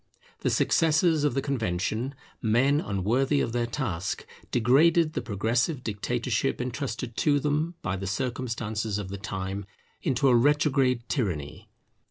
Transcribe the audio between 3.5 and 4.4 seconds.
their task,